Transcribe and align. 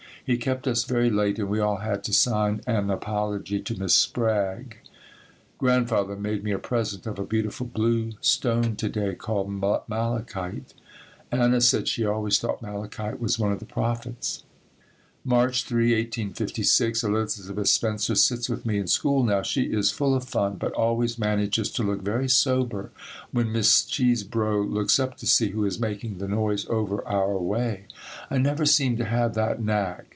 He 0.23 0.37
kept 0.37 0.67
us 0.67 0.83
very 0.83 1.09
late 1.09 1.39
and 1.39 1.49
we 1.49 1.59
all 1.59 1.77
had 1.77 2.03
to 2.03 2.13
sign 2.13 2.61
an 2.67 2.91
apology 2.91 3.59
to 3.61 3.75
Miss 3.77 3.95
Sprague. 3.95 4.77
Grandfather 5.57 6.15
made 6.15 6.43
me 6.43 6.51
a 6.51 6.59
present 6.59 7.07
of 7.07 7.17
a 7.17 7.25
beautiful 7.25 7.65
blue 7.65 8.11
stone 8.21 8.75
to 8.77 8.87
day 8.87 9.15
called 9.15 9.49
Malachite. 9.89 10.75
Anna 11.31 11.59
said 11.59 11.87
she 11.87 12.05
always 12.05 12.37
thought 12.39 12.61
Malachite 12.61 13.19
was 13.19 13.39
one 13.39 13.51
of 13.51 13.57
the 13.57 13.65
prophets. 13.65 14.43
March 15.25 15.65
3, 15.65 15.85
1856. 15.95 17.03
Elizabeth 17.03 17.67
Spencer 17.67 18.15
sits 18.15 18.47
with 18.47 18.63
me 18.65 18.77
in 18.77 18.87
school 18.87 19.23
now. 19.23 19.41
She 19.41 19.63
is 19.63 19.91
full 19.91 20.15
of 20.15 20.23
fun 20.23 20.55
but 20.57 20.71
always 20.73 21.17
manages 21.19 21.69
to 21.71 21.83
look 21.83 22.03
very 22.03 22.29
sober 22.29 22.91
when 23.31 23.51
Miss 23.51 23.83
Chesebro 23.83 24.61
looks 24.63 24.99
up 24.99 25.17
to 25.17 25.25
see 25.27 25.49
who 25.49 25.65
is 25.65 25.79
making 25.79 26.19
the 26.19 26.27
noise 26.27 26.65
over 26.69 27.05
our 27.07 27.37
way. 27.37 27.87
I 28.29 28.37
never 28.37 28.65
seem 28.65 28.95
to 28.97 29.05
have 29.05 29.33
that 29.33 29.59
knack. 29.61 30.05